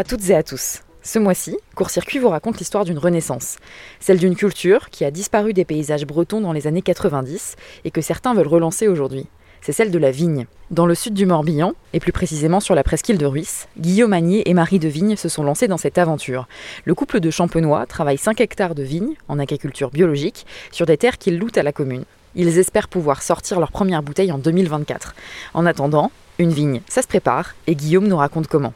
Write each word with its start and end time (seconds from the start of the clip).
à 0.00 0.04
toutes 0.04 0.30
et 0.30 0.34
à 0.34 0.42
tous. 0.42 0.80
Ce 1.02 1.18
mois-ci, 1.18 1.58
Court 1.74 1.90
Circuit 1.90 2.18
vous 2.18 2.30
raconte 2.30 2.58
l'histoire 2.58 2.86
d'une 2.86 2.96
renaissance, 2.96 3.58
celle 4.00 4.16
d'une 4.16 4.34
culture 4.34 4.88
qui 4.88 5.04
a 5.04 5.10
disparu 5.10 5.52
des 5.52 5.66
paysages 5.66 6.06
bretons 6.06 6.40
dans 6.40 6.54
les 6.54 6.66
années 6.66 6.80
90 6.80 7.56
et 7.84 7.90
que 7.90 8.00
certains 8.00 8.32
veulent 8.32 8.46
relancer 8.46 8.88
aujourd'hui. 8.88 9.26
C'est 9.60 9.72
celle 9.72 9.90
de 9.90 9.98
la 9.98 10.10
vigne. 10.10 10.46
Dans 10.70 10.86
le 10.86 10.94
sud 10.94 11.12
du 11.12 11.26
Morbihan, 11.26 11.74
et 11.92 12.00
plus 12.00 12.12
précisément 12.12 12.60
sur 12.60 12.74
la 12.74 12.82
presqu'île 12.82 13.18
de 13.18 13.26
Ruisse, 13.26 13.68
Guillaume 13.78 14.14
Agnier 14.14 14.48
et 14.48 14.54
Marie 14.54 14.78
de 14.78 14.88
Vigne 14.88 15.16
se 15.16 15.28
sont 15.28 15.42
lancés 15.42 15.68
dans 15.68 15.76
cette 15.76 15.98
aventure. 15.98 16.48
Le 16.86 16.94
couple 16.94 17.20
de 17.20 17.30
champenois 17.30 17.84
travaille 17.84 18.16
5 18.16 18.40
hectares 18.40 18.74
de 18.74 18.82
vignes 18.82 19.16
en 19.28 19.38
agriculture 19.38 19.90
biologique 19.90 20.46
sur 20.72 20.86
des 20.86 20.96
terres 20.96 21.18
qu'ils 21.18 21.36
louent 21.36 21.56
à 21.56 21.62
la 21.62 21.72
commune. 21.72 22.04
Ils 22.34 22.56
espèrent 22.56 22.88
pouvoir 22.88 23.20
sortir 23.20 23.60
leur 23.60 23.70
première 23.70 24.02
bouteille 24.02 24.32
en 24.32 24.38
2024. 24.38 25.14
En 25.52 25.66
attendant, 25.66 26.10
une 26.38 26.52
vigne, 26.52 26.80
ça 26.88 27.02
se 27.02 27.06
prépare, 27.06 27.54
et 27.66 27.74
Guillaume 27.74 28.08
nous 28.08 28.16
raconte 28.16 28.46
comment. 28.46 28.72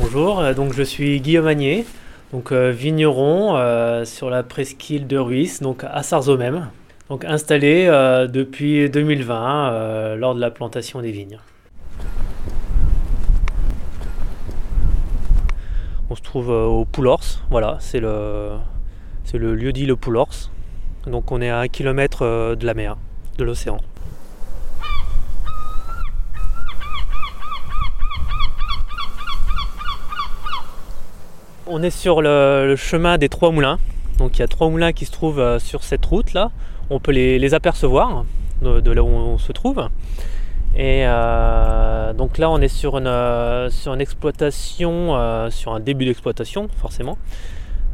Bonjour, 0.00 0.40
euh, 0.40 0.54
donc 0.54 0.72
je 0.72 0.82
suis 0.82 1.20
Guillaume 1.20 1.46
Agnier, 1.46 1.84
donc 2.32 2.50
euh, 2.50 2.70
vigneron 2.70 3.56
euh, 3.56 4.06
sur 4.06 4.30
la 4.30 4.42
presqu'île 4.42 5.06
de 5.06 5.18
Ruisse, 5.18 5.60
donc 5.60 5.84
à 5.84 6.02
Sarzeau 6.02 6.38
même, 6.38 6.70
donc 7.10 7.26
installé 7.26 7.86
depuis 8.30 8.88
2020 8.88 10.16
lors 10.16 10.34
de 10.34 10.40
la 10.40 10.50
plantation 10.50 11.02
des 11.02 11.12
vignes. 11.12 11.38
On 16.08 16.16
se 16.16 16.22
trouve 16.22 16.48
au 16.48 16.86
Poulors, 16.86 17.44
voilà, 17.50 17.76
c'est 17.80 18.00
le, 18.00 18.52
c'est 19.30 19.36
le 19.36 19.54
lieu 19.54 19.74
dit 19.74 19.84
le 19.84 19.94
Poulors. 19.94 20.50
Donc 21.06 21.32
on 21.32 21.42
est 21.42 21.50
à 21.50 21.58
un 21.58 21.68
kilomètre 21.68 22.56
de 22.56 22.64
la 22.64 22.72
mer, 22.72 22.96
de 23.36 23.44
l'océan. 23.44 23.78
On 31.66 31.82
est 31.82 31.90
sur 31.90 32.22
le, 32.22 32.74
chemin 32.78 33.18
des 33.18 33.28
trois 33.28 33.50
moulins. 33.50 33.78
Donc 34.16 34.38
il 34.38 34.40
y 34.40 34.42
a 34.42 34.48
trois 34.48 34.70
moulins 34.70 34.92
qui 34.92 35.04
se 35.04 35.12
trouvent 35.12 35.38
euh, 35.38 35.58
sur 35.58 35.84
cette 35.84 36.06
route 36.06 36.32
là. 36.32 36.50
On 36.88 36.98
peut 36.98 37.12
les, 37.12 37.52
apercevoir 37.52 38.24
de, 38.62 38.90
là 38.90 39.02
où 39.02 39.08
on 39.08 39.36
se 39.36 39.52
trouve. 39.52 39.90
Et 40.74 41.02
euh, 41.04 42.14
donc 42.14 42.38
là 42.38 42.48
on 42.48 42.62
est 42.62 42.68
sur 42.68 42.96
une, 42.96 43.06
euh, 43.06 43.68
sur 43.68 43.92
une 43.92 44.00
exploitation, 44.00 45.50
sur 45.50 45.74
un 45.74 45.80
début 45.80 46.06
d'exploitation 46.06 46.68
forcément. 46.78 47.18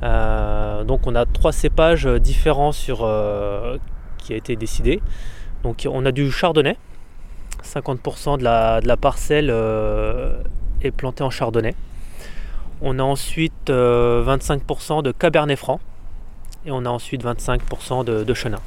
Donc 0.03 1.07
on 1.07 1.15
a 1.15 1.25
trois 1.25 1.53
cépages 1.53 2.07
différents 2.07 2.73
sur, 2.73 3.09
qui 4.19 4.33
a 4.33 4.37
été 4.37 4.57
décidé. 4.57 5.01
Donc 5.63 5.89
on 5.91 6.05
a 6.05 6.13
du 6.13 6.31
chardonnay. 6.31 6.77
50% 7.63 8.39
de 8.39 8.45
la, 8.45 8.97
parcelle 8.97 9.51
est 10.83 10.91
plantée 10.91 11.23
en 11.25 11.31
chardonnay. 11.31 11.75
On 12.83 12.99
a 12.99 13.03
ensuite 13.03 13.69
25% 13.69 13.71
euh, 13.71 15.03
de 15.03 15.13
Cabernet 15.13 15.59
Franc 15.59 15.81
et 16.67 16.71
on 16.71 16.85
a 16.85 16.89
ensuite 16.89 17.25
25% 17.25 18.05
de, 18.05 18.35
Chenin. 18.35 18.59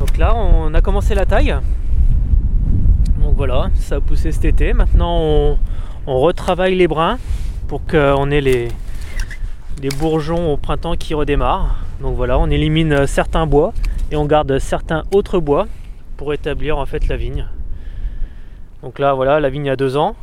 Donc 0.00 0.18
là, 0.18 0.34
on 0.34 0.74
a 0.74 0.80
commencé 0.80 1.14
la 1.14 1.24
taille. 1.24 1.56
Donc 3.18 3.36
voilà, 3.36 3.70
ça 3.76 3.96
a 3.96 4.00
poussé 4.00 4.32
cet 4.32 4.44
été. 4.44 4.72
Maintenant, 4.72 5.58
on, 6.06 6.18
retravaille 6.20 6.74
les 6.74 6.88
brins 6.88 7.18
pour 7.68 7.84
qu'on 7.86 8.30
ait 8.30 8.40
les, 8.40 8.68
les 9.82 9.88
bourgeons 9.88 10.52
au 10.52 10.56
printemps 10.56 10.96
qui 10.96 11.14
redémarrent. 11.14 11.76
Donc 12.00 12.16
voilà, 12.16 12.38
on 12.38 12.48
élimine 12.50 13.06
certains 13.06 13.46
bois 13.46 13.72
et 14.10 14.16
on 14.16 14.26
garde 14.26 14.58
certains 14.58 15.02
autres 15.12 15.40
bois 15.40 15.66
pour 16.16 16.32
établir 16.32 16.78
en 16.78 16.86
fait 16.86 17.08
la 17.08 17.16
vigne. 17.16 17.46
Donc 18.82 18.98
là, 18.98 19.14
voilà, 19.14 19.40
la 19.40 19.48
vigne 19.48 19.70
a 19.70 19.76
deux 19.76 19.96
ans. 19.96 20.16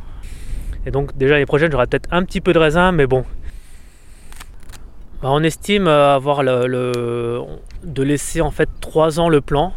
Et 0.86 0.90
donc 0.90 1.16
déjà 1.16 1.34
l'année 1.34 1.46
prochaine 1.46 1.70
j'aurai 1.70 1.86
peut-être 1.86 2.08
un 2.10 2.24
petit 2.24 2.40
peu 2.40 2.52
de 2.52 2.58
raisin, 2.58 2.92
mais 2.92 3.06
bon. 3.06 3.24
Bah, 5.22 5.28
on 5.30 5.42
estime 5.42 5.86
avoir 5.86 6.42
le, 6.42 7.42
de 7.84 8.02
laisser 8.02 8.40
en 8.40 8.50
fait 8.50 8.68
3 8.80 9.20
ans 9.20 9.28
le 9.28 9.40
plan 9.40 9.72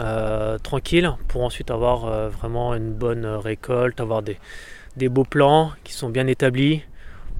euh, 0.00 0.58
tranquille 0.58 1.12
pour 1.28 1.44
ensuite 1.44 1.70
avoir 1.70 2.06
euh, 2.06 2.28
vraiment 2.28 2.74
une 2.74 2.92
bonne 2.92 3.26
récolte, 3.26 4.00
avoir 4.00 4.22
des, 4.22 4.38
beaux 5.08 5.24
plans 5.24 5.72
qui 5.84 5.92
sont 5.92 6.10
bien 6.10 6.26
établis 6.26 6.82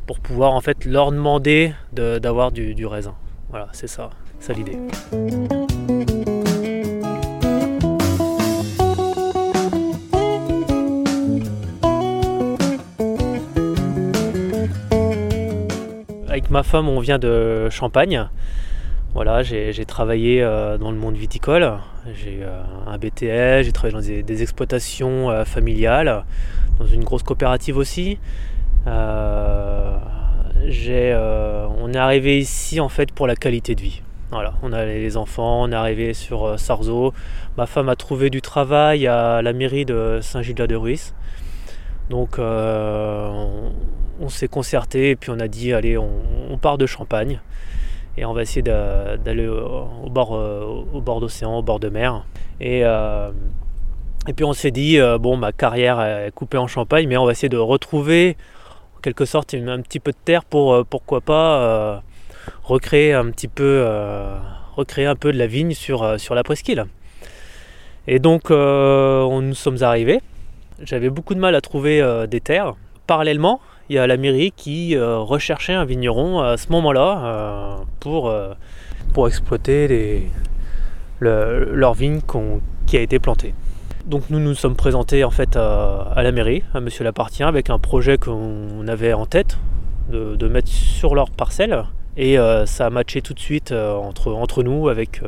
pour 0.07 0.21
pouvoir 0.21 0.53
en 0.53 0.61
fait 0.61 0.85
leur 0.85 1.13
demander 1.13 1.73
d'avoir 1.93 2.53
du, 2.53 2.75
du 2.75 2.87
raisin. 2.87 3.15
Voilà, 3.51 3.69
c'est 3.73 3.89
ça, 3.89 4.11
c'est 4.39 4.55
l'idée. 4.55 4.79
ma 16.51 16.63
femme, 16.63 16.89
on 16.89 17.01
vient 17.01 17.19
de 17.19 17.69
Champagne. 17.71 18.29
Voilà, 19.13 19.43
j'ai 19.43 19.85
travaillé 19.87 20.41
euh, 20.41 20.79
dans 20.79 20.93
le 20.93 20.97
monde 20.97 21.17
viticole. 21.17 21.69
J'ai 22.15 22.39
euh, 22.43 22.63
un 22.87 22.97
BTS, 22.97 23.65
j'ai 23.65 23.73
travaillé 23.73 23.93
dans 23.93 24.25
des, 24.25 24.43
exploitations 24.43 25.31
euh, 25.31 25.45
familiales, 25.45 26.25
dans 26.79 26.87
une 26.87 27.03
grosse 27.03 27.25
coopérative 27.25 27.77
aussi. 27.77 28.19
on 28.87 28.91
est 31.93 31.99
arrivé 31.99 32.39
ici 32.39 32.79
en 32.79 32.89
fait 32.89 33.11
pour 33.11 33.27
la 33.27 33.35
qualité 33.35 33.75
de 33.75 33.81
vie. 33.81 34.01
Voilà, 34.31 34.55
on 34.63 34.73
a 34.73 34.85
les 34.85 35.17
enfants, 35.17 35.63
on 35.63 35.73
est 35.73 35.75
arrivé 35.75 36.15
sur 36.15 36.57
Sarzeau. 36.57 37.13
Ma 37.59 37.67
femme 37.67 37.89
a 37.89 37.97
trouvé 37.97 38.31
du 38.31 38.41
travail 38.41 39.09
à 39.09 39.43
la 39.43 39.53
mairie 39.53 39.85
de 39.85 40.21
Saint-Gildas-de-Ruisse. 40.23 41.15
Donc 42.11 42.39
on 42.39 44.29
s'est 44.29 44.49
concerté 44.49 45.11
et 45.11 45.17
puis 45.17 45.31
on 45.31 45.41
a 45.41 45.49
dit 45.49 45.73
allez 45.73 45.99
on, 45.99 46.59
part 46.63 46.79
de 46.79 46.87
Champagne 46.87 47.41
et 48.17 48.25
on 48.25 48.33
va 48.33 48.43
essayer 48.43 48.63
d'aller 48.63 49.49
au, 49.49 50.11
bord, 50.11 50.35
euh, 50.35 50.85
au 50.93 51.01
bord 51.01 51.21
d'océan, 51.21 51.59
au 51.59 51.63
bord 51.63 51.81
de 51.81 51.89
mer. 51.89 52.25
Et, 52.61 52.83
euh, 52.85 53.31
puis 54.37 54.45
on 54.45 54.53
s'est 54.53 54.71
dit 54.71 54.99
euh, 54.99 55.19
bon 55.19 55.37
ma 55.37 55.53
carrière 55.53 56.01
est 56.01 56.31
coupée 56.33 56.59
en 56.59 56.67
Champagne 56.67 57.09
mais 57.09 57.17
on 57.17 57.25
va 57.25 57.33
essayer 57.33 57.49
de 57.49 57.57
retrouver 57.57 58.37
en 58.99 59.01
quelque 59.01 59.25
sorte 59.25 59.55
un 59.55 59.81
petit 59.81 59.99
peu 59.99 60.13
de 60.13 60.17
terre 60.25 60.45
pour 60.45 60.85
pourquoi 60.87 61.23
pas 61.23 62.03
recréer 62.63 63.15
un 63.15 63.31
petit 63.31 63.49
peu 63.49 63.87
recréer 64.77 65.07
un 65.07 65.17
peu 65.17 65.33
de 65.33 65.39
la 65.39 65.47
vigne 65.47 65.73
sur, 65.73 66.21
sur 66.21 66.35
la 66.35 66.43
presqu'île. 66.43 66.85
Et 68.07 68.19
donc 68.19 68.51
on, 68.51 69.41
nous 69.41 69.55
sommes 69.55 69.83
arrivés. 69.83 70.21
J'avais 70.83 71.11
beaucoup 71.11 71.35
de 71.35 71.41
mal 71.41 71.55
à 71.55 71.61
trouver 71.63 72.05
des 72.29 72.41
terres. 72.41 72.75
Parallèlement, 73.07 73.61
il 73.91 73.95
y 73.95 73.99
a 73.99 74.07
la 74.07 74.17
mairie 74.17 74.53
qui 74.55 74.97
euh, 74.97 75.19
recherchait 75.19 75.73
un 75.73 75.85
vigneron 75.85 76.41
à 76.41 76.57
ce 76.57 76.71
moment-là 76.71 77.23
euh, 77.25 77.77
pour, 77.99 78.29
euh, 78.29 78.55
pour 79.13 79.27
exploiter 79.27 80.31
leur 81.21 81.95
vigne 81.95 82.21
qui 82.87 82.97
a 82.97 83.01
été 83.01 83.19
plantée. 83.19 83.53
Donc 84.07 84.31
nous 84.31 84.39
nous 84.39 84.55
sommes 84.55 84.77
présentés 84.77 85.25
en 85.25 85.31
fait 85.31 85.57
à, 85.57 86.15
la 86.23 86.31
mairie, 86.31 86.63
à 86.73 86.81
Monsieur 86.81 87.03
Lapartien, 87.03 87.49
avec 87.49 87.69
un 87.69 87.81
projet 87.81 88.17
qu'on 88.17 88.87
avait 88.87 89.13
en 89.13 89.27
tête 89.27 89.59
de, 90.09 90.49
mettre 90.49 90.69
sur 90.69 91.17
leur 91.17 91.31
parcelle. 91.31 91.85
Et 92.17 92.37
ça 92.65 92.87
a 92.87 92.91
matché 92.91 93.21
tout 93.21 93.35
de 93.35 93.41
suite 93.41 93.73
entre, 93.73 94.33
entre 94.33 94.63
nous 94.63 94.89
avec, 94.89 95.21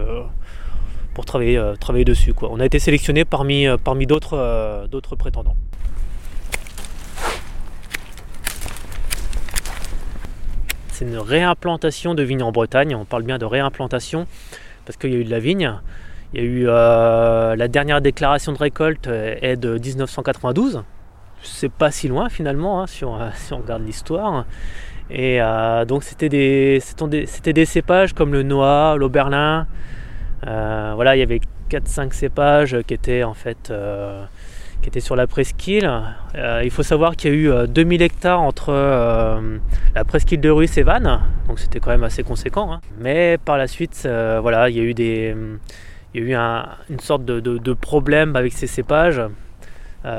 pour 1.14 1.26
travailler, 1.26 1.60
travailler 1.78 2.06
dessus. 2.06 2.32
Quoi. 2.32 2.48
On 2.50 2.60
a 2.60 2.64
été 2.64 2.78
sélectionné 2.78 3.24
parmi, 3.26 3.66
parmi 3.84 4.06
d'autres 4.06 5.16
prétendants. 5.18 5.56
Une 11.02 11.18
réimplantation 11.18 12.14
de 12.14 12.22
vignes 12.22 12.42
en 12.42 12.52
Bretagne. 12.52 12.94
On 12.94 13.04
parle 13.04 13.24
bien 13.24 13.38
de 13.38 13.44
réimplantation 13.44 14.26
parce 14.86 14.96
qu'il 14.96 15.12
y 15.12 15.16
a 15.16 15.18
eu 15.18 15.24
de 15.24 15.30
la 15.30 15.38
vigne. 15.38 15.74
Il 16.32 16.40
y 16.40 16.42
a 16.42 16.46
eu 16.46 16.64
euh, 16.66 17.56
la 17.56 17.68
dernière 17.68 18.00
déclaration 18.00 18.52
de 18.52 18.58
récolte 18.58 19.06
euh, 19.06 19.36
est 19.42 19.56
de 19.56 19.78
1992. 19.78 20.82
C'est 21.42 21.72
pas 21.72 21.90
si 21.90 22.08
loin 22.08 22.28
finalement 22.28 22.82
hein, 22.82 22.86
si, 22.86 23.04
on, 23.04 23.18
regarde 23.50 23.84
l'histoire. 23.84 24.46
Et 25.10 25.42
euh, 25.42 25.84
donc 25.84 26.04
c'était 26.04 26.28
des, 26.28 26.80
c'était 26.80 27.52
des 27.52 27.64
cépages 27.66 28.14
comme 28.14 28.32
le 28.32 28.42
Noah, 28.42 28.96
l'Auberlin. 28.96 29.66
voilà, 30.42 31.16
il 31.16 31.18
y 31.18 31.22
avait 31.22 31.40
4-5 31.70 32.12
cépages 32.12 32.78
qui 32.86 32.94
étaient 32.94 33.24
en 33.24 33.34
fait 33.34 33.72
qui 34.82 34.88
était 34.88 35.00
sur 35.00 35.16
la 35.16 35.26
presqu'île. 35.26 35.90
Euh, 36.34 36.60
il 36.64 36.70
faut 36.70 36.82
savoir 36.82 37.16
qu'il 37.16 37.30
y 37.30 37.34
a 37.34 37.36
eu 37.36 37.68
2000 37.68 38.02
euh, 38.02 38.04
hectares 38.04 38.40
entre 38.40 38.70
euh, 38.70 39.58
la 39.94 40.04
presqu'île 40.04 40.40
de 40.40 40.50
Ruisse 40.50 40.76
et 40.76 40.82
Vannes, 40.82 41.20
donc 41.48 41.60
c'était 41.60 41.80
quand 41.80 41.90
même 41.90 42.04
assez 42.04 42.22
conséquent. 42.22 42.72
Hein. 42.72 42.80
Mais 42.98 43.38
par 43.42 43.56
la 43.56 43.68
suite, 43.68 44.06
voilà, 44.40 44.68
il 44.68 44.76
y 44.76 44.80
a 44.80 44.82
eu, 44.82 44.94
des, 44.94 45.34
il 46.14 46.20
y 46.20 46.34
a 46.34 46.66
eu 46.84 46.90
une 46.90 47.00
sorte 47.00 47.24
de, 47.24 47.72
problème 47.72 48.36
avec 48.36 48.52
ces 48.52 48.66
cépages. 48.66 49.22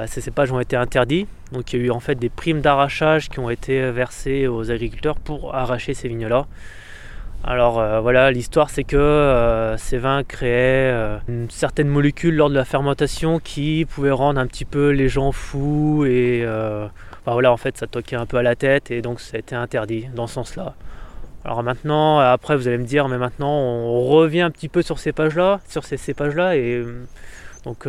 ces 0.07 0.21
cépages 0.21 0.51
ont 0.51 0.60
été 0.60 0.75
interdits. 0.75 1.27
Donc 1.51 1.71
il 1.74 1.80
y 1.80 1.83
a 1.83 1.86
eu 1.86 1.92
en 1.92 2.00
fait 2.00 2.15
des 2.15 2.30
primes 2.30 2.62
d'arrachage 2.62 3.30
qui 3.30 3.39
ont 3.39 3.50
été 3.50 3.92
versées 3.92 4.48
aux 4.48 4.71
agriculteurs 4.71 5.19
pour 5.19 5.54
arracher 5.54 5.94
ces 5.94 6.07
vignes-là. 6.07 6.48
Alors 7.45 7.78
euh, 7.80 8.00
voilà, 8.00 8.31
l'histoire 8.31 8.69
c'est 8.69 8.86
que 8.86 8.95
euh, 8.95 9.75
ces 9.75 9.98
vins 9.98 10.24
créaient 10.24 10.92
euh, 10.94 11.18
une 11.28 11.50
certaine 11.50 11.90
molécule 11.90 12.36
lors 12.36 12.50
de 12.50 12.56
la 12.56 12.63
fermentation 12.63 13.40
qui 13.40 13.86
pouvait 13.86 14.12
rendre 14.12 14.40
un 14.40 14.48
petit 14.48 14.63
peu 14.63 14.92
les 14.92 15.10
gens 15.10 15.34
fous 15.34 16.06
et 16.06 16.48
voilà 17.25 17.51
en 17.51 17.57
fait 17.57 17.78
ça 17.78 17.88
toquait 17.88 18.16
un 18.16 18.25
peu 18.25 18.38
à 18.38 18.44
la 18.44 18.56
tête 18.56 18.92
et 18.92 19.01
donc 19.01 19.19
ça 19.19 19.36
a 19.36 19.40
été 19.40 19.56
interdit 19.56 20.07
dans 20.16 20.28
ce 20.28 20.36
sens-là. 20.36 20.74
Alors 21.44 21.62
maintenant, 21.63 22.19
après 22.19 22.56
vous 22.56 22.69
allez 22.69 22.78
me 22.78 22.86
dire, 22.86 23.10
mais 23.10 23.18
maintenant 23.18 23.51
on 23.51 24.07
revient 24.07 24.42
un 24.42 24.51
petit 24.51 24.69
peu 24.69 24.81
sur 24.81 24.98
ces 24.98 25.12
pages-là, 25.12 25.60
sur 25.68 25.84
ces 25.84 25.98
cépages-là 25.98 26.56
et 26.56 26.81
donc, 27.66 27.88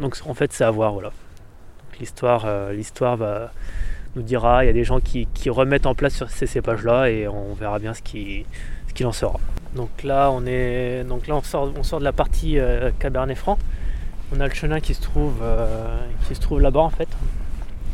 donc 0.00 0.16
en 0.24 0.34
fait 0.34 0.52
c'est 0.52 0.64
à 0.64 0.70
voir 0.70 0.92
voilà. 0.92 1.10
L'histoire 1.98 3.16
va 3.16 3.50
dira. 4.22 4.64
Il 4.64 4.66
y 4.66 4.70
a 4.70 4.72
des 4.72 4.84
gens 4.84 5.00
qui, 5.00 5.26
remettent 5.48 5.86
en 5.86 5.94
place 5.94 6.14
sur 6.14 6.30
ces 6.30 6.46
cépages-là 6.46 7.10
et 7.10 7.28
on 7.28 7.54
verra 7.54 7.78
bien 7.78 7.94
ce 7.94 8.02
qu'il 8.02 8.44
ce 8.94 9.04
en 9.04 9.12
sera. 9.12 9.38
Donc 9.74 10.02
là, 10.02 10.30
on 10.32 10.46
est, 10.46 11.04
donc 11.04 11.26
là 11.26 11.36
on, 11.36 11.42
sort, 11.42 11.72
on 11.76 11.82
sort 11.82 11.98
de 12.00 12.04
la 12.04 12.12
partie 12.12 12.58
euh, 12.58 12.90
Cabernet 12.98 13.36
Franc. 13.36 13.58
On 14.34 14.40
a 14.40 14.46
le 14.46 14.54
chenin 14.54 14.80
qui 14.80 14.94
se 14.94 15.00
trouve, 15.00 15.40
euh, 15.42 15.98
qui 16.26 16.34
se 16.34 16.40
trouve 16.40 16.60
là-bas 16.60 16.80
en 16.80 16.90
fait. 16.90 17.08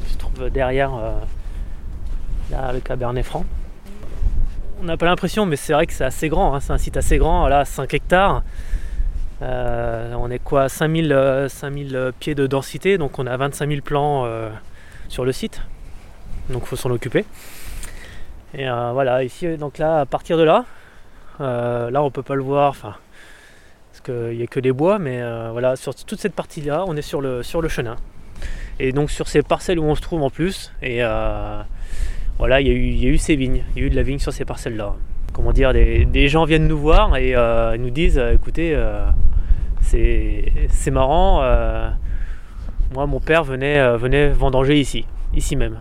Il 0.05 0.12
se 0.12 0.19
trouve 0.19 0.50
derrière 0.50 0.93
euh, 0.94 2.73
le 2.73 2.81
Cabernet 2.81 3.25
Franc. 3.25 3.44
On 4.81 4.85
n'a 4.85 4.97
pas 4.97 5.06
l'impression, 5.06 5.47
mais 5.47 5.56
c'est 5.56 5.73
vrai 5.73 5.87
que 5.87 5.93
c'est 5.93 6.05
assez 6.05 6.29
grand. 6.29 6.55
Hein. 6.55 6.61
C'est 6.61 6.73
un 6.73 6.79
site 6.79 6.97
assez 6.97 7.19
grand, 7.19 7.49
là, 7.49 7.65
5 7.65 7.93
hectares. 7.94 8.43
on 9.41 10.31
est 10.31 10.41
quoi? 10.43 10.69
5000, 10.69 11.47
5000 11.49 12.12
pieds 12.19 12.35
de 12.35 12.47
densité, 12.47 12.99
donc 12.99 13.19
on 13.19 13.26
a 13.26 13.37
25 13.37 13.69
000 13.69 13.81
plants 13.82 14.26
sur 15.09 15.25
le 15.25 15.32
site 15.32 15.62
donc 16.50 16.64
faut 16.64 16.76
s'en 16.76 16.91
occuper. 16.91 17.25
Et 18.56 18.69
euh, 18.69 18.91
voilà, 18.93 19.25
ici, 19.25 19.56
donc 19.56 19.79
là, 19.79 20.00
à 20.00 20.06
partir 20.06 20.38
de 20.38 20.44
là, 20.44 20.64
euh, 21.41 21.91
là 21.91 22.02
on 22.02 22.11
peut 22.11 22.23
pas 22.23 22.37
le 22.37 22.43
voir, 22.43 22.76
parce 22.76 24.00
qu'il 24.05 24.37
n'y 24.37 24.43
a 24.43 24.46
que 24.46 24.61
des 24.61 24.73
bois, 24.73 24.99
mais 24.99 25.20
euh, 25.20 25.49
voilà, 25.50 25.76
sur 25.76 25.94
toute 25.94 26.20
cette 26.20 26.35
partie-là, 26.35 26.85
on 26.87 26.96
est 26.96 27.02
sur 27.02 27.20
le, 27.20 27.43
sur 27.43 27.61
le 27.61 27.69
chenin. 27.69 27.96
Et 28.79 28.93
donc 28.93 29.11
sur 29.11 29.29
ces 29.29 29.43
parcelles 29.43 29.79
où 29.79 29.85
on 29.85 29.94
se 29.94 30.02
trouve 30.02 30.23
en 30.23 30.31
plus, 30.31 30.73
et 30.82 31.00
voilà, 32.38 32.61
il 32.61 32.67
y, 32.67 33.00
y, 33.00 33.06
a 33.06 33.08
eu 33.08 33.19
ces 33.19 33.37
vignes, 33.37 33.64
il 33.75 33.82
y 33.82 33.85
a 33.85 33.87
eu 33.87 33.90
de 33.90 33.97
la 33.97 34.02
vigne 34.02 34.19
sur 34.19 34.32
ces 34.32 34.44
parcelles-là. 34.44 34.94
Comment 35.32 35.52
dire, 35.52 35.73
des, 35.73 36.29
gens 36.29 36.44
viennent 36.44 36.69
nous 36.69 36.79
voir 36.79 37.17
et 37.17 37.35
nous 37.79 37.90
disent, 37.90 38.19
écoutez, 38.19 38.76
c'est 39.81 40.90
marrant, 40.93 41.43
moi 42.93 43.06
mon 43.06 43.20
père 43.20 43.43
venait, 43.43 43.97
venait 43.97 44.29
vendanger 44.29 44.79
ici, 44.79 45.06
ici 45.35 45.56
même 45.56 45.81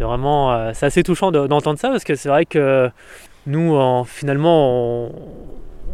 c'est 0.00 0.04
vraiment 0.06 0.50
euh, 0.50 0.70
c'est 0.72 0.86
assez 0.86 1.02
touchant 1.02 1.30
d'entendre 1.30 1.78
ça 1.78 1.90
parce 1.90 2.04
que 2.04 2.14
c'est 2.14 2.30
vrai 2.30 2.46
que 2.46 2.88
nous 3.46 3.78
finalement 4.06 5.10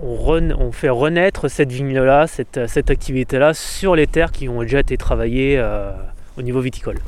on, 0.00 0.70
fait 0.70 0.91
renaître 0.91 1.49
cette 1.49 1.73
vigne-là, 1.73 2.29
cette, 2.29 2.69
cette 2.69 2.88
activité-là 2.88 3.53
sur 3.53 3.97
les 3.97 4.06
terres 4.06 4.31
qui 4.31 4.49
ont 4.49 4.62
déjà 4.62 4.79
été 4.79 4.97
travaillées 4.97 5.58
euh, 5.58 5.91
au 6.38 6.43
niveau 6.43 6.61
viticole. 6.61 6.99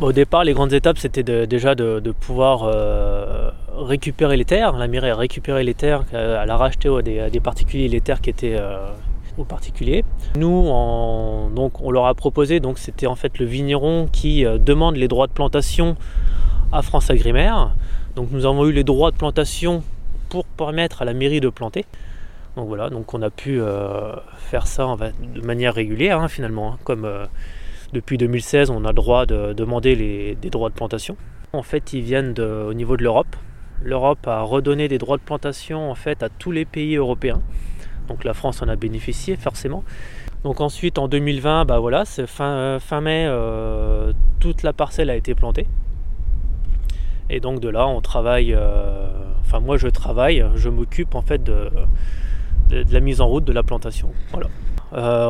au 0.00 0.12
départ, 0.12 0.44
les 0.44 0.52
grandes 0.52 0.72
étapes, 0.72 0.98
c'était 0.98 1.22
déjà 1.46 1.74
de, 1.74 2.12
pouvoir 2.12 2.64
euh, 2.64 3.50
récupérer 3.76 4.36
les 4.36 4.44
terres. 4.44 4.76
La 4.76 4.88
mairie 4.88 5.10
a 5.10 5.16
récupéré 5.16 5.62
les 5.62 5.74
terres, 5.74 6.04
elle 6.12 6.50
a 6.50 6.56
racheté 6.56 6.88
des, 7.02 7.40
particuliers 7.40 7.88
les 7.88 8.00
terres 8.00 8.20
qui 8.20 8.30
étaient 8.30 8.58
aux 9.38 9.44
particuliers. 9.44 10.04
Nous, 10.36 10.48
on, 10.48 11.50
leur 11.90 12.06
a 12.06 12.14
proposé, 12.14 12.60
donc 12.60 12.78
c'était 12.78 13.06
en 13.06 13.16
fait 13.16 13.38
le 13.38 13.46
vigneron 13.46 14.08
qui 14.10 14.44
euh, 14.44 14.58
demande 14.58 14.96
les 14.96 15.08
droits 15.08 15.26
de 15.26 15.32
plantation 15.32 15.96
à 16.72 16.82
France 16.82 17.10
Agrimaire. 17.10 17.74
Donc 18.16 18.28
nous 18.30 18.46
avons 18.46 18.66
eu 18.66 18.72
les 18.72 18.84
droits 18.84 19.10
de 19.10 19.16
plantation 19.16 19.82
pour 20.28 20.44
permettre 20.44 21.02
à 21.02 21.04
la 21.04 21.14
mairie 21.14 21.40
de 21.40 21.48
planter. 21.48 21.84
Donc 22.56 22.68
voilà, 22.68 22.90
donc 22.90 23.14
on 23.14 23.22
a 23.22 23.30
pu 23.30 23.60
euh, 23.60 24.14
faire 24.36 24.66
ça 24.66 24.96
de 25.34 25.40
manière 25.40 25.74
régulière 25.74 26.20
hein, 26.20 26.28
finalement. 26.28 26.72
Hein. 26.72 26.78
comme 26.84 27.04
euh, 27.04 27.26
depuis 27.92 28.18
2016, 28.18 28.70
on 28.70 28.84
a 28.84 28.88
le 28.88 28.94
droit 28.94 29.26
de 29.26 29.52
demander 29.52 30.36
des 30.40 30.50
droits 30.50 30.70
de 30.70 30.74
plantation. 30.74 31.16
En 31.52 31.62
fait, 31.62 31.92
ils 31.92 32.00
viennent 32.00 32.34
au 32.40 32.72
niveau 32.72 32.96
de 32.96 33.02
l'Europe. 33.02 33.36
L'Europe 33.82 34.26
a 34.26 34.40
redonné 34.42 34.88
des 34.88 34.96
droits 34.96 35.18
de 35.18 35.22
plantation 35.22 35.90
en 35.90 35.94
fait 35.94 36.22
à 36.22 36.30
tous 36.30 36.52
les 36.52 36.64
pays 36.64 36.96
européens. 36.96 37.42
Donc 38.08 38.24
la 38.24 38.34
France 38.34 38.62
en 38.62 38.68
a 38.68 38.76
bénéficié 38.76 39.36
forcément. 39.36 39.84
Donc 40.44 40.60
ensuite 40.60 40.98
en 40.98 41.06
2020, 41.06 41.66
bah 41.66 41.78
voilà, 41.78 42.04
fin, 42.04 42.44
euh, 42.44 42.80
fin 42.80 43.00
mai, 43.00 43.26
euh, 43.28 44.12
toute 44.40 44.64
la 44.64 44.72
parcelle 44.72 45.08
a 45.08 45.16
été 45.16 45.34
plantée. 45.34 45.66
Et 47.30 47.38
donc 47.38 47.60
de 47.60 47.68
là, 47.68 47.86
on 47.86 48.00
travaille, 48.00 48.52
euh, 48.52 49.06
enfin 49.42 49.60
moi 49.60 49.76
je 49.76 49.86
travaille, 49.86 50.44
je 50.56 50.68
m'occupe 50.68 51.14
en 51.14 51.22
fait 51.22 51.42
de, 51.44 51.70
la 52.70 53.00
mise 53.00 53.20
en 53.20 53.28
route 53.28 53.44
de 53.44 53.52
la 53.52 53.62
plantation. 53.62 54.10
Voilà. 54.32 54.48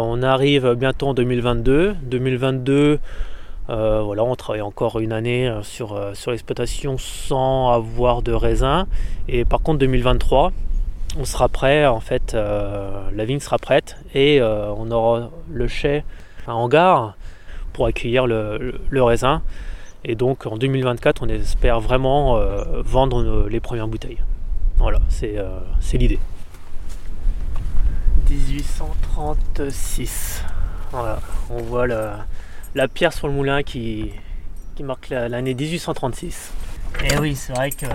on 0.01 0.23
arrive 0.23 0.75
bientôt 0.75 1.09
en 1.09 1.15
2022. 1.15 1.97
2022, 2.03 2.99
voilà, 3.69 4.25
on 4.25 4.35
travaille 4.35 4.63
encore 4.63 4.99
une 4.99 5.13
année 5.13 5.53
sur, 5.63 6.01
sur 6.15 6.31
l'exploitation 6.31 6.97
sans 6.97 7.71
avoir 7.71 8.23
de 8.23 8.33
raisin. 8.33 8.87
Et 9.29 9.45
par 9.45 9.61
contre 9.61 9.81
2023, 9.81 10.53
on 11.19 11.25
sera 11.25 11.49
prêt, 11.49 11.87
en 11.87 12.01
fait, 12.01 12.35
euh, 12.35 13.09
la 13.15 13.25
vigne 13.25 13.41
sera 13.41 13.59
prête 13.59 13.97
et 14.15 14.41
euh, 14.41 14.73
on 14.77 14.91
aura 14.91 15.31
le 15.51 15.69
chai, 15.69 16.05
un 16.47 16.55
hangar 16.55 17.15
pour 17.73 17.87
accueillir 17.87 18.27
le, 18.27 19.03
raisin. 19.03 19.43
Et 20.05 20.15
donc 20.15 20.47
en 20.47 20.57
2024, 20.57 21.23
on 21.23 21.29
espère 21.29 21.81
vraiment 21.81 22.37
euh, 22.37 22.83
vendre 22.83 23.49
les 23.49 23.61
premières 23.61 23.89
bouteilles. 23.89 24.21
Voilà, 24.79 24.99
c'est 25.09 25.37
l'idée. 25.95 26.19
1836. 28.29 30.45
Voilà, 30.91 31.21
on 31.51 31.63
voit 31.63 31.87
la, 31.87 32.89
pierre 32.89 33.13
sur 33.13 33.29
le 33.29 33.35
moulin 33.35 33.63
qui, 33.63 34.11
marque 34.83 35.11
l'année 35.11 35.55
1836. 35.55 36.53
Et 37.05 37.17
oui, 37.19 37.37
c'est 37.37 37.53
vrai 37.53 37.71
que 37.71 37.87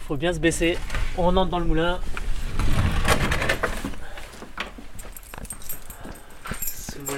faut 0.00 0.16
bien 0.16 0.32
se 0.32 0.40
baisser. 0.40 0.76
On 1.16 1.36
entre 1.36 1.50
dans 1.50 1.60
le 1.60 1.64
moulin, 1.64 2.00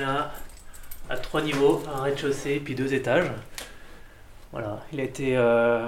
à 0.02 1.16
trois 1.16 1.42
niveaux, 1.42 1.82
un 1.94 2.02
rez-de-chaussée 2.02 2.60
puis 2.64 2.74
deux 2.74 2.94
étages. 2.94 3.30
Voilà, 4.52 4.80
il 4.92 5.00
a 5.00 5.04
été. 5.04 5.36
Euh, 5.36 5.86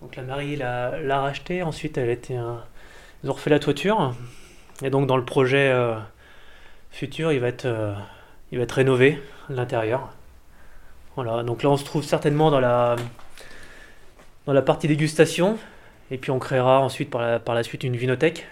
donc 0.00 0.16
la 0.16 0.22
mairie 0.22 0.56
l'a 0.56 1.20
racheté, 1.20 1.62
ensuite 1.62 1.96
elle 1.98 2.08
a 2.08 2.12
été 2.12 2.34
ils 3.22 3.30
ont 3.30 3.32
refait 3.32 3.50
la 3.50 3.58
toiture. 3.58 4.14
Et 4.82 4.90
donc 4.90 5.06
dans 5.06 5.16
le 5.16 5.24
projet 5.24 5.70
euh, 5.72 5.94
futur, 6.90 7.32
il 7.32 7.40
va 7.40 7.48
être, 7.48 7.64
euh, 7.64 7.94
il 8.52 8.58
va 8.58 8.64
être 8.64 8.72
rénové 8.72 9.20
l'intérieur. 9.48 10.12
Voilà, 11.16 11.42
donc 11.42 11.62
là 11.62 11.70
on 11.70 11.76
se 11.76 11.84
trouve 11.84 12.02
certainement 12.02 12.50
dans 12.50 12.60
la, 12.60 12.96
dans 14.46 14.52
la 14.52 14.62
partie 14.62 14.88
dégustation. 14.88 15.56
Et 16.10 16.18
puis 16.18 16.30
on 16.30 16.38
créera 16.38 16.80
ensuite 16.80 17.10
par 17.10 17.22
la, 17.22 17.38
par 17.38 17.54
la 17.54 17.62
suite 17.62 17.82
une 17.82 17.96
vinothèque. 17.96 18.46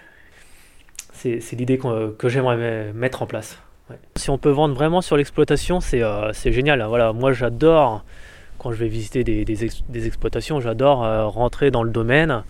C'est 1.13 1.53
l'idée 1.53 1.77
que 1.77 2.27
j'aimerais 2.27 2.91
mettre 2.91 3.21
en 3.21 3.27
place. 3.27 3.57
Si 4.15 4.29
on 4.29 4.37
peut 4.37 4.49
vendre 4.49 4.73
vraiment 4.73 5.01
sur 5.01 5.17
l'exploitation, 5.17 5.79
c'est 5.79 6.03
euh, 6.03 6.31
génial. 6.33 6.81
Hein. 6.81 6.87
Voilà, 6.87 7.13
moi 7.13 7.33
j'adore, 7.33 8.03
quand 8.57 8.71
je 8.71 8.77
vais 8.77 8.87
visiter 8.87 9.23
des, 9.23 10.05
exploitations, 10.05 10.59
j'adore 10.59 11.03
euh, 11.03 11.27
rentrer 11.27 11.71
dans 11.71 11.83
le 11.83 11.89
domaine, 11.89 12.43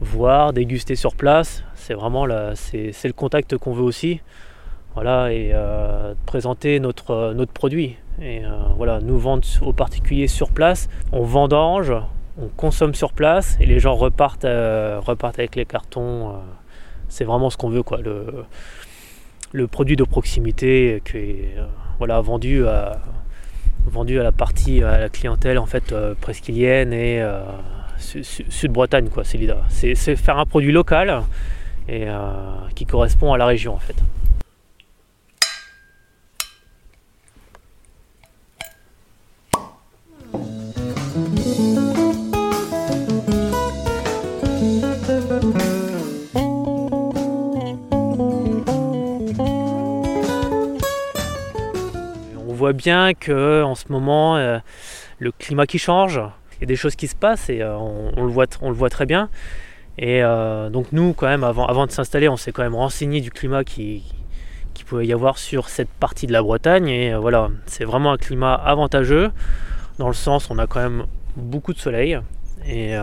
voir, 0.00 0.52
déguster 0.52 0.96
sur 0.96 1.14
place. 1.14 1.64
C'est 1.74 1.94
vraiment 1.94 2.26
le 2.26 3.12
contact 3.12 3.56
qu'on 3.56 3.72
veut 3.72 3.82
aussi. 3.82 4.20
Voilà, 4.94 5.32
et 5.32 5.50
euh, 5.52 6.14
présenter 6.26 6.80
notre, 6.80 7.34
produit. 7.54 7.96
Et 8.20 8.42
voilà, 8.76 9.00
nous 9.00 9.18
vendre 9.18 9.46
aux 9.62 9.72
particuliers 9.72 10.26
sur 10.26 10.50
place. 10.50 10.88
On 11.12 11.22
vendange, 11.22 11.92
on 12.40 12.48
consomme 12.56 12.94
sur 12.94 13.12
place 13.12 13.56
et 13.60 13.66
les 13.66 13.78
gens 13.78 13.94
repartent, 13.94 14.42
repartent 14.44 15.38
avec 15.38 15.54
les 15.54 15.64
cartons. 15.64 16.34
c'est 17.08 17.24
vraiment 17.24 17.48
ce 17.48 17.56
qu'on 17.56 17.68
veut. 17.68 17.84
Quoi. 17.84 18.00
Le 19.52 19.66
produit 19.66 19.96
de 19.96 20.04
proximité 20.04 21.02
qui 21.04 21.16
euh, 21.16 21.66
voilà, 21.98 22.20
vendu, 22.20 22.64
à, 22.66 22.98
la 24.22 24.32
partie, 24.32 24.82
à 24.82 24.98
la 24.98 25.08
clientèle 25.08 25.58
en 25.58 25.66
fait 25.66 25.92
euh, 25.92 26.14
presqu'ilienne 26.20 26.92
et 26.92 27.20
euh, 27.20 27.42
Sud-Bretagne. 27.98 29.08
quoi. 29.08 29.24
C'est 29.24 29.94
faire 30.16 30.38
un 30.38 30.46
produit 30.46 30.72
local 30.72 31.22
et 31.88 32.06
qui 32.74 32.84
correspond 32.84 33.32
à 33.32 33.38
la 33.38 33.46
région 33.46 33.74
en 33.74 33.78
fait. 33.78 33.96
Bien 52.78 53.12
que 53.12 53.62
en 53.62 53.74
ce 53.74 53.84
moment, 53.90 54.38
le 55.18 55.32
climat 55.32 55.66
qui 55.66 55.78
change, 55.78 56.20
il 56.56 56.60
y 56.60 56.64
a 56.64 56.66
des 56.66 56.76
choses 56.76 56.96
qui 56.96 57.06
se 57.08 57.16
passent 57.16 57.50
et 57.50 57.62
on, 57.62 58.24
le 58.24 58.32
voit, 58.32 58.46
on 58.62 58.70
le 58.70 58.74
voit 58.74 58.88
très 58.88 59.04
bien. 59.04 59.28
Et 59.98 60.22
donc 60.72 60.86
nous, 60.92 61.12
quand 61.12 61.26
même, 61.26 61.44
avant, 61.44 61.66
avant 61.66 61.86
de 61.86 61.90
s'installer, 61.90 62.28
on 62.28 62.36
s'est 62.36 62.52
quand 62.52 62.62
même 62.62 62.74
renseigné 62.74 63.20
du 63.20 63.30
climat 63.30 63.64
qui, 63.64 64.04
qui 64.72 64.84
pouvait 64.84 65.06
y 65.06 65.12
avoir 65.12 65.36
sur 65.36 65.68
cette 65.68 65.90
partie 65.90 66.26
de 66.26 66.32
la 66.32 66.40
Bretagne. 66.40 66.88
Et 66.88 67.14
voilà, 67.14 67.48
c'est 67.66 67.84
vraiment 67.84 68.12
un 68.12 68.16
climat 68.16 68.54
avantageux, 68.54 69.30
dans 69.98 70.08
le 70.08 70.14
sens 70.14 70.50
on 70.50 70.58
a 70.58 70.66
quand 70.66 70.80
même 70.80 71.04
beaucoup 71.36 71.74
de 71.74 71.78
soleil 71.78 72.18
et 72.66 72.96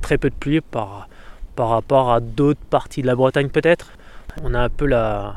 très 0.00 0.18
peu 0.18 0.30
de 0.30 0.34
pluie 0.34 0.60
par, 0.60 1.08
par 1.56 1.70
rapport 1.70 2.12
à 2.12 2.20
d'autres 2.20 2.64
parties 2.70 3.02
de 3.02 3.06
la 3.06 3.16
Bretagne 3.16 3.48
peut-être. 3.48 3.92
On 4.42 4.52
a 4.52 4.60
un 4.60 4.68
peu 4.68 4.86
la, 4.86 5.36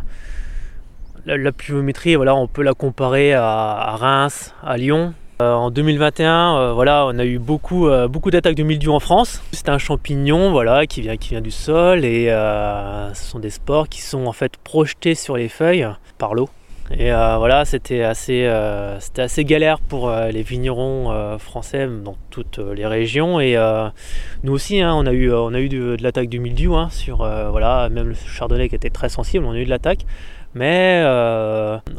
la, 1.38 1.52
pluviométrie, 1.52 2.16
voilà, 2.16 2.36
on 2.36 2.48
peut 2.48 2.64
la 2.64 2.74
comparer 2.74 3.34
à, 3.34 3.96
Reims, 3.98 4.54
à 4.64 4.78
Lyon. 4.78 5.14
Euh, 5.42 5.54
en 5.54 5.72
2021, 5.72 6.58
euh, 6.58 6.74
voilà, 6.74 7.06
on 7.06 7.18
a 7.18 7.24
eu 7.24 7.40
beaucoup, 7.40 7.88
euh, 7.88 8.10
beaucoup 8.10 8.30
d'attaques 8.30 8.56
de 8.56 8.64
mildiou 8.64 8.92
en 8.92 9.00
France. 9.00 9.42
C'est 9.54 9.70
un 9.70 9.78
champignon 9.78 10.52
voilà, 10.52 10.86
qui, 10.86 11.02
vient, 11.02 11.16
qui 11.16 11.30
vient 11.30 11.42
du 11.42 11.52
sol 11.52 12.04
et 12.04 12.26
ce 12.26 13.24
sont 13.24 13.40
des 13.40 13.50
spores 13.50 13.88
qui 13.88 14.02
sont 14.02 14.26
en 14.26 14.34
fait 14.34 14.58
projetés 14.58 15.16
sur 15.16 15.38
les 15.38 15.48
feuilles 15.48 15.88
par 16.18 16.34
l'eau. 16.34 16.50
Et 16.92 17.12
voilà, 17.12 17.66
c'était 17.66 18.02
assez, 18.02 18.48
assez 18.48 19.46
galère 19.46 19.80
pour 19.80 20.12
les 20.12 20.42
vignerons 20.42 21.38
français 21.38 21.88
dans 21.88 22.18
toutes 22.32 22.58
les 22.58 22.88
régions. 22.88 23.40
Et 23.40 23.56
nous 24.44 24.54
aussi, 24.54 24.82
hein, 24.82 24.96
on 24.96 25.06
a 25.06 25.14
eu, 25.14 25.32
on 25.32 25.54
a 25.54 25.60
eu 25.60 25.70
de, 25.70 25.98
l'attaque 26.02 26.30
du 26.30 26.40
mildiou 26.40 26.76
hein, 26.76 26.90
sur 26.90 27.18
voilà, 27.18 27.90
même 27.90 28.08
le 28.08 28.16
chardonnay 28.16 28.70
qui 28.70 28.76
était 28.76 28.90
très 28.90 29.10
sensible, 29.10 29.46
on 29.46 29.52
a 29.52 29.60
eu 29.60 29.66
de 29.66 29.70
l'attaque. 29.70 30.06
Mais 30.56 31.04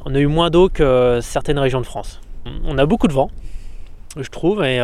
on 0.04 0.14
a 0.14 0.19
eu 0.19 0.26
moins 0.26 0.50
d'eau 0.50 0.69
que 0.69 1.21
certaines 1.23 1.59
régions 1.59 1.80
de 1.80 1.87
France. 1.87 2.21
On 2.64 2.78
a 2.78 2.87
beaucoup 2.87 3.09
de 3.09 3.12
vent, 3.12 3.30
je 4.16 4.28
trouve, 4.28 4.64
et, 4.64 4.78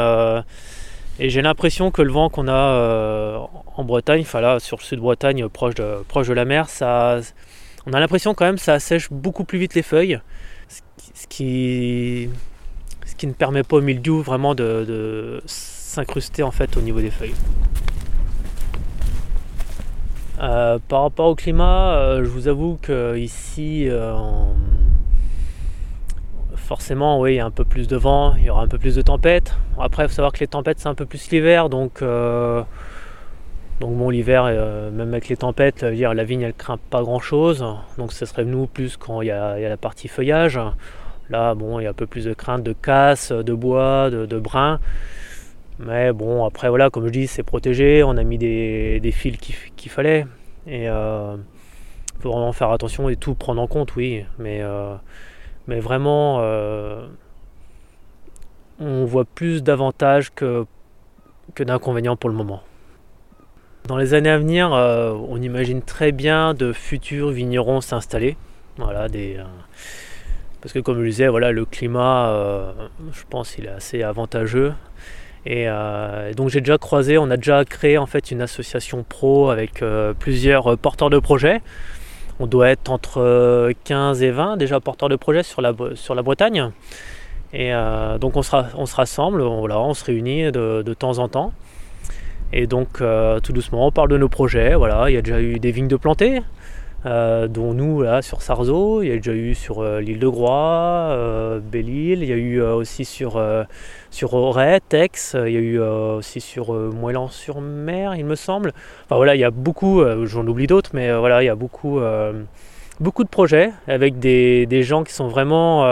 et 1.18 1.30
j'ai 1.30 1.42
l'impression 1.42 1.90
que 1.90 2.02
le 2.02 2.12
vent 2.12 2.28
qu'on 2.28 2.48
a 2.48 3.48
en 3.76 3.84
Bretagne, 3.84 4.22
enfin 4.22 4.40
là, 4.40 4.60
sur 4.60 4.78
le 4.92 5.48
proche 5.48 5.74
de, 5.74 6.02
proche 6.08 6.28
de 6.28 6.34
la 6.34 6.44
mer, 6.44 6.68
ça 6.68 7.20
on 7.86 7.92
a 7.92 8.00
l'impression 8.00 8.34
quand 8.34 8.44
même 8.44 8.56
que 8.56 8.62
ça 8.62 8.74
assèche 8.74 9.08
beaucoup 9.12 9.44
plus 9.44 9.60
vite 9.60 9.74
les 9.74 9.82
feuilles, 9.82 10.18
ce 10.68 11.26
qui, 11.28 12.28
ne 13.22 13.32
permet 13.32 13.62
pas 13.62 13.76
au 13.76 13.80
mildiou 13.80 14.22
vraiment 14.22 14.56
de, 14.56 15.40
s'incruster 15.46 16.42
en 16.42 16.50
fait 16.50 16.76
au 16.76 16.80
niveau 16.80 17.00
des 17.00 17.10
feuilles. 17.10 17.34
Euh, 20.38 20.78
par 20.88 21.02
rapport 21.02 21.26
au 21.26 21.34
climat, 21.34 21.94
euh, 21.94 22.24
je 22.24 22.28
vous 22.28 22.48
avoue 22.48 22.78
que 22.82 23.16
ici, 23.16 23.88
euh, 23.88 24.14
forcément, 26.54 27.24
il 27.26 27.36
y 27.36 27.40
a 27.40 27.46
un 27.46 27.50
peu 27.50 27.64
plus 27.64 27.88
de 27.88 27.96
vent, 27.96 28.34
il 28.36 28.44
y 28.44 28.50
aura 28.50 28.62
un 28.62 28.68
peu 28.68 28.78
plus 28.78 28.96
de 28.96 29.02
tempêtes. 29.02 29.56
Après, 29.78 30.04
il 30.04 30.08
faut 30.08 30.14
savoir 30.14 30.32
que 30.32 30.40
les 30.40 30.46
tempêtes, 30.46 30.78
c'est 30.78 30.88
un 30.88 30.94
peu 30.94 31.06
plus 31.06 31.30
l'hiver, 31.30 31.68
donc 31.70 32.02
donc 33.80 33.94
bon, 33.94 34.08
l'hiver, 34.08 34.44
même 34.92 35.12
avec 35.12 35.28
les 35.28 35.36
tempêtes, 35.36 35.82
la 35.82 36.24
vigne 36.24 36.42
elle 36.42 36.54
craint 36.54 36.78
pas 36.90 37.02
grand 37.02 37.20
chose. 37.20 37.64
Donc 37.98 38.12
ce 38.12 38.24
serait 38.24 38.44
nous 38.44 38.66
plus 38.66 38.96
quand 38.96 39.20
il 39.20 39.28
y, 39.28 39.30
a, 39.30 39.58
la 39.58 39.76
partie 39.76 40.08
feuillage. 40.08 40.58
Là, 41.28 41.54
bon, 41.54 41.80
il 41.80 41.84
y 41.84 41.86
a 41.86 41.90
un 41.90 41.94
peu 41.94 42.06
plus 42.06 42.24
de 42.24 42.34
crainte 42.34 42.62
de 42.62 42.72
casse, 42.72 43.32
de 43.32 43.52
bois, 43.52 44.10
de, 44.10 44.38
brun. 44.38 44.80
Mais 45.78 46.12
bon, 46.12 46.44
après 46.44 46.68
voilà, 46.68 46.90
comme 46.90 47.06
je 47.06 47.12
dis, 47.12 47.26
c'est 47.26 47.42
protégé. 47.42 48.02
On 48.02 48.16
a 48.16 48.24
mis 48.24 48.38
des, 48.38 49.12
fils 49.12 49.36
qu'il 49.38 49.90
fallait. 49.90 50.26
Et 50.66 50.84
il 50.84 50.88
euh, 50.88 51.36
faut 52.20 52.30
vraiment 52.30 52.52
faire 52.52 52.70
attention 52.70 53.08
et 53.08 53.16
tout 53.16 53.34
prendre 53.34 53.60
en 53.60 53.66
compte, 53.66 53.94
oui. 53.96 54.24
Mais, 54.38 54.60
euh, 54.62 54.94
mais 55.66 55.80
vraiment, 55.80 56.40
on 58.78 59.04
voit 59.04 59.24
plus 59.24 59.62
d'avantages 59.62 60.32
que, 60.34 60.66
que 61.54 61.62
d'inconvénients 61.62 62.16
pour 62.16 62.30
le 62.30 62.36
moment. 62.36 62.62
Dans 63.86 63.96
les 63.96 64.14
années 64.14 64.30
à 64.30 64.38
venir, 64.38 64.74
euh, 64.74 65.12
on 65.28 65.40
imagine 65.40 65.80
très 65.80 66.10
bien 66.10 66.54
de 66.54 66.72
futurs 66.72 67.30
vignerons 67.30 67.80
s'installer. 67.80 68.36
Voilà, 68.78 69.08
des, 69.08 69.36
euh, 69.36 69.44
parce 70.60 70.72
que 70.72 70.80
comme 70.80 71.00
je 71.00 71.06
disais, 71.06 71.28
voilà, 71.28 71.52
le 71.52 71.64
climat, 71.64 72.30
euh, 72.30 72.72
je 73.12 73.22
pense, 73.30 73.56
il 73.58 73.66
est 73.66 73.70
assez 73.70 74.02
avantageux. 74.02 74.72
Et 75.48 75.68
donc 76.36 76.48
j'ai 76.48 76.60
déjà 76.60 76.76
croisé, 76.76 77.18
on 77.18 77.30
a 77.30 77.36
déjà 77.36 77.64
créé 77.64 77.98
en 77.98 78.06
fait 78.06 78.32
une 78.32 78.42
association 78.42 79.04
pro 79.08 79.50
avec 79.50 79.80
plusieurs 80.18 80.76
porteurs 80.76 81.08
de 81.08 81.20
projets. 81.20 81.60
On 82.40 82.48
doit 82.48 82.68
être 82.68 82.90
entre 82.90 83.72
15 83.84 84.24
et 84.24 84.32
20 84.32 84.56
déjà 84.56 84.80
porteurs 84.80 85.08
de 85.08 85.14
projets 85.14 85.44
sur 85.44 85.62
la, 85.62 85.72
sur 85.94 86.16
la 86.16 86.22
Bretagne. 86.22 86.72
Et 87.52 87.70
donc 88.20 88.36
on 88.36 88.42
se, 88.42 88.96
rassemble, 88.96 89.40
on, 89.40 89.94
se 89.94 90.04
réunit 90.04 90.50
de, 90.50 90.82
de 90.82 90.94
temps 90.94 91.18
en 91.18 91.28
temps. 91.28 91.52
Et 92.52 92.66
donc 92.66 93.00
euh, 93.00 93.40
tout 93.40 93.52
doucement 93.52 93.86
on 93.86 93.90
parle 93.90 94.08
de 94.08 94.18
nos 94.18 94.28
projets. 94.28 94.74
Voilà, 94.74 95.10
il 95.10 95.14
y 95.14 95.16
a 95.16 95.22
déjà 95.22 95.40
eu 95.40 95.58
des 95.58 95.72
vignes 95.72 95.88
de 95.88 95.96
planter, 95.96 96.42
euh, 97.06 97.48
dont 97.48 97.72
nous 97.72 98.02
là 98.02 98.20
sur 98.20 98.42
Sarzeau, 98.42 99.02
il 99.02 99.08
y 99.08 99.12
a 99.12 99.16
déjà 99.16 99.32
eu 99.32 99.54
sur 99.54 99.80
euh, 99.80 100.00
l'île 100.00 100.18
de 100.18 100.28
Groix, 100.28 101.16
Belle-Île, 101.62 102.22
il 102.22 102.28
y 102.28 102.32
a 102.32 102.36
eu 102.36 102.60
aussi 102.60 103.04
sur, 103.04 103.42
sur 104.10 104.34
Auray, 104.34 104.80
Tex, 104.88 105.36
il 105.46 105.52
y 105.52 105.56
a 105.56 105.60
eu 105.60 105.78
aussi 105.80 106.40
sur 106.40 106.72
Moëlan-sur-Mer, 106.72 108.14
il 108.16 108.24
me 108.24 108.34
semble. 108.34 108.72
Enfin 109.04 109.16
voilà, 109.16 109.34
il 109.34 109.40
y 109.40 109.44
a 109.44 109.50
beaucoup, 109.50 110.02
j'en 110.24 110.46
oublie 110.46 110.66
d'autres, 110.66 110.90
mais 110.92 111.16
voilà, 111.16 111.42
il 111.42 111.46
y 111.46 111.50
a 111.50 111.54
beaucoup, 111.54 112.00
beaucoup 113.00 113.24
de 113.24 113.28
projets 113.28 113.72
avec 113.86 114.18
des, 114.18 114.66
des 114.66 114.82
gens 114.82 115.04
qui 115.04 115.12
sont 115.12 115.28
vraiment 115.28 115.84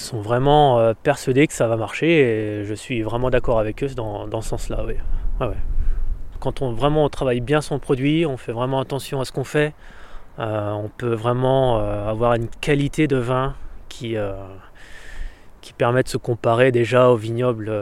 sont 0.00 0.20
vraiment 0.20 0.78
euh, 0.78 0.94
persuadés 1.02 1.46
que 1.46 1.52
ça 1.52 1.66
va 1.66 1.76
marcher 1.76 2.60
et 2.60 2.64
je 2.64 2.74
suis 2.74 3.02
vraiment 3.02 3.30
d'accord 3.30 3.58
avec 3.58 3.82
eux 3.82 3.88
dans, 3.94 4.40
ce 4.40 4.48
sens-là. 4.48 4.84
Oui. 4.86 4.94
Quand 6.46 6.62
on 6.62 7.08
travaille 7.08 7.40
bien 7.40 7.60
son 7.60 7.80
produit, 7.80 8.24
on 8.24 8.36
fait 8.36 8.52
vraiment 8.52 8.78
attention 8.78 9.20
à 9.20 9.24
ce 9.24 9.32
qu'on 9.32 9.42
fait, 9.42 9.74
euh, 10.38 10.70
on 10.70 10.88
peut 10.88 11.12
vraiment 11.12 11.80
euh, 11.80 12.08
avoir 12.08 12.34
une 12.34 12.46
qualité 12.46 13.08
de 13.08 13.16
vin 13.16 13.56
qui, 13.88 14.14
qui 15.60 15.72
permet 15.72 16.04
de 16.04 16.08
se 16.08 16.18
comparer 16.18 16.70
déjà 16.70 17.10
au 17.10 17.16
vignoble 17.16 17.72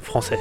français. 0.00 0.38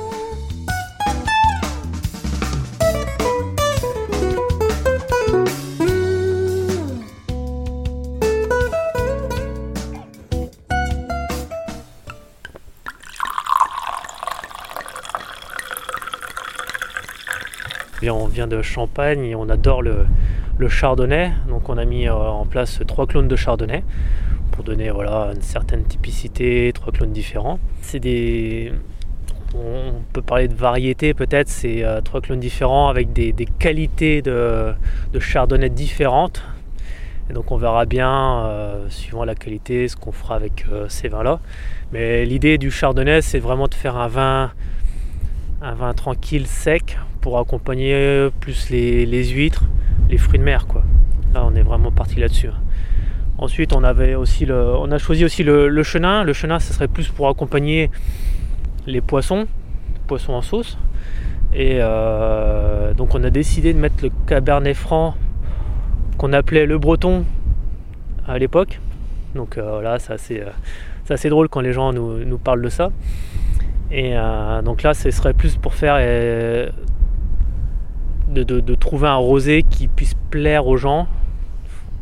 On 18.09 18.25
vient 18.25 18.47
de 18.47 18.61
Champagne 18.61 19.23
et 19.25 19.35
on 19.35 19.49
adore 19.49 19.81
le, 19.81 20.05
chardonnay. 20.67 21.31
Donc 21.47 21.69
on 21.69 21.77
a 21.77 21.85
mis 21.85 22.07
euh, 22.07 22.13
en 22.13 22.45
place 22.45 22.79
trois 22.87 23.07
clones 23.07 23.27
de 23.27 23.35
chardonnay 23.35 23.83
pour 24.51 24.63
donner 24.63 24.89
voilà, 24.91 25.31
une 25.33 25.41
certaine 25.41 25.83
typicité, 25.83 26.71
trois 26.73 26.91
clones 26.91 27.13
différents. 27.13 27.59
C'est 27.81 27.99
des. 27.99 28.71
On 29.53 30.01
peut 30.13 30.21
parler 30.21 30.47
de 30.47 30.53
variété 30.53 31.13
peut-être, 31.13 31.49
c'est 31.49 31.83
euh, 31.83 31.99
trois 32.01 32.21
clones 32.21 32.39
différents 32.39 32.87
avec 32.87 33.11
des, 33.11 33.33
qualités 33.59 34.21
de, 34.21 34.73
chardonnay 35.19 35.69
différentes. 35.69 36.41
Donc 37.33 37.51
on 37.51 37.57
verra 37.57 37.85
bien, 37.85 38.45
euh, 38.45 38.89
suivant 38.89 39.25
la 39.25 39.35
qualité, 39.35 39.87
ce 39.87 39.95
qu'on 39.95 40.11
fera 40.11 40.35
avec 40.35 40.65
ces 40.87 41.07
vins-là. 41.07 41.39
Mais 41.91 42.25
l'idée 42.25 42.57
du 42.57 42.71
chardonnay, 42.71 43.21
c'est 43.21 43.39
vraiment 43.39 43.67
de 43.67 43.73
faire 43.73 43.97
un 43.97 44.07
vin, 44.07 44.51
un 45.61 45.73
vin 45.73 45.93
tranquille, 45.93 46.47
sec, 46.47 46.97
pour 47.21 47.37
accompagner 47.37 48.29
plus 48.39 48.69
les, 48.69 49.25
huîtres, 49.29 49.63
les 50.09 50.17
fruits 50.17 50.39
de 50.39 50.43
mer. 50.43 50.67
Quoi. 50.67 50.83
Là, 51.33 51.43
on 51.45 51.55
est 51.55 51.61
vraiment 51.61 51.91
parti 51.91 52.19
là-dessus. 52.19 52.47
Hein. 52.47 52.59
Ensuite, 53.37 53.73
on, 53.73 53.83
avait 53.83 54.15
aussi 54.15 54.45
le, 54.45 54.75
on 54.75 54.91
a 54.91 54.97
choisi 54.97 55.25
aussi 55.25 55.43
le, 55.43 55.83
chenin. 55.83 56.23
Le 56.23 56.33
chenin, 56.33 56.59
ce 56.59 56.73
serait 56.73 56.87
plus 56.87 57.09
pour 57.09 57.27
accompagner 57.27 57.89
les 58.87 59.01
poissons, 59.01 59.47
poissons 60.07 60.33
en 60.33 60.41
sauce. 60.41 60.77
Et 61.53 61.77
euh, 61.79 62.93
donc, 62.93 63.15
on 63.15 63.23
a 63.23 63.29
décidé 63.29 63.73
de 63.73 63.79
mettre 63.79 64.03
le 64.03 64.11
cabernet 64.27 64.73
franc 64.73 65.15
qu'on 66.17 66.33
appelait 66.33 66.65
le 66.65 66.77
breton 66.77 67.25
à 68.27 68.37
l'époque. 68.37 68.79
Donc 69.35 69.57
euh, 69.57 69.81
là, 69.81 69.97
c'est 69.97 70.13
assez, 70.13 70.41
euh, 70.41 71.29
drôle 71.29 71.49
quand 71.49 71.61
les 71.61 71.73
gens 71.73 71.93
nous 71.93 72.37
parlent 72.37 72.61
de 72.61 72.69
ça. 72.69 72.91
Et 73.91 74.13
donc 74.63 74.83
là, 74.83 74.93
ce 74.93 75.11
serait 75.11 75.33
plus 75.33 75.57
pour 75.57 75.73
faire 75.73 75.95
de, 78.29 78.75
trouver 78.75 79.07
un 79.07 79.15
rosé 79.15 79.63
qui 79.63 79.87
puisse 79.87 80.15
plaire 80.29 80.67
aux 80.67 80.77
gens 80.77 81.07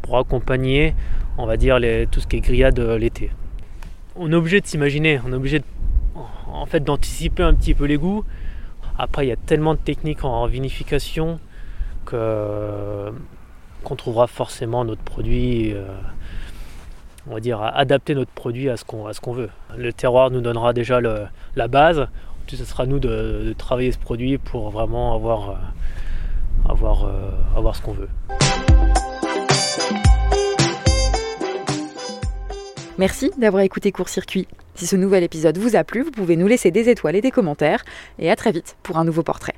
pour 0.03 0.17
accompagner, 0.17 0.93
on 1.37 1.45
va 1.45 1.57
dire, 1.57 1.79
tout 2.11 2.19
ce 2.19 2.27
qui 2.27 2.37
est 2.37 2.41
grillade 2.41 2.79
l'été. 2.79 3.31
On 4.15 4.31
est 4.31 4.35
obligé 4.35 4.61
de 4.61 4.67
s'imaginer, 4.67 5.19
on 5.25 5.31
est 5.31 5.35
obligé 5.35 5.61
d'anticiper 6.81 7.43
un 7.43 7.53
petit 7.53 7.73
peu 7.73 7.85
les 7.85 7.97
goûts. 7.97 8.23
Après, 8.97 9.25
il 9.25 9.29
y 9.29 9.31
a 9.31 9.37
tellement 9.37 9.73
de 9.73 9.79
techniques 9.79 10.25
en 10.25 10.45
vinification 10.45 11.39
que 12.05 13.11
qu'on 13.83 13.95
trouvera 13.95 14.27
forcément 14.27 14.83
notre 14.83 15.01
produit, 15.01 15.73
euh, 15.73 15.85
on 17.27 17.33
va 17.33 17.39
dire, 17.39 17.61
adapter 17.61 18.15
notre 18.15 18.31
produit 18.31 18.69
à 18.69 18.77
ce 18.77 18.85
qu'on 18.85 19.33
veut. 19.33 19.49
Le 19.77 19.93
terroir 19.93 20.31
nous 20.31 20.41
donnera 20.41 20.73
déjà 20.73 20.99
la 21.01 21.67
base, 21.67 22.07
ce 22.55 22.65
sera 22.65 22.83
à 22.83 22.85
nous 22.85 22.99
de, 22.99 23.43
de, 23.45 23.53
travailler 23.53 23.91
ce 23.91 23.97
produit 23.97 24.37
pour 24.37 24.69
vraiment 24.69 25.13
avoir, 25.13 25.49
euh, 25.49 25.53
avoir, 26.69 27.05
euh, 27.05 27.31
avoir 27.55 27.75
ce 27.75 27.81
qu'on 27.81 27.93
veut. 27.93 28.09
Merci 32.97 33.31
d'avoir 33.37 33.63
écouté 33.63 33.91
Court 33.91 34.09
Circuit. 34.09 34.47
Si 34.75 34.85
ce 34.85 34.95
nouvel 34.95 35.23
épisode 35.23 35.57
vous 35.57 35.75
a 35.75 35.83
plu, 35.83 36.03
vous 36.03 36.11
pouvez 36.11 36.35
nous 36.35 36.47
laisser 36.47 36.71
des 36.71 36.89
étoiles 36.89 37.15
et 37.15 37.21
des 37.21 37.31
commentaires. 37.31 37.83
Et 38.17 38.29
à 38.29 38.35
très 38.35 38.51
vite 38.51 38.75
pour 38.83 38.97
un 38.97 39.05
nouveau 39.05 39.23
portrait. 39.23 39.55